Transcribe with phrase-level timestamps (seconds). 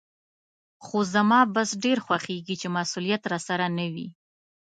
[0.85, 4.07] خو زما بس ډېر خوښېږي چې مسولیت راسره نه وي.